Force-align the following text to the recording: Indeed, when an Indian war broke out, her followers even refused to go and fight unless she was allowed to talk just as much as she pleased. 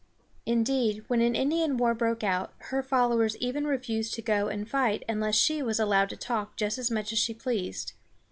Indeed, 0.47 1.03
when 1.09 1.21
an 1.21 1.35
Indian 1.35 1.77
war 1.77 1.93
broke 1.93 2.23
out, 2.23 2.55
her 2.71 2.81
followers 2.81 3.37
even 3.37 3.67
refused 3.67 4.15
to 4.15 4.23
go 4.23 4.47
and 4.47 4.67
fight 4.67 5.05
unless 5.07 5.35
she 5.35 5.61
was 5.61 5.79
allowed 5.79 6.09
to 6.09 6.17
talk 6.17 6.55
just 6.57 6.79
as 6.79 6.89
much 6.89 7.13
as 7.13 7.19
she 7.19 7.35
pleased. 7.35 7.93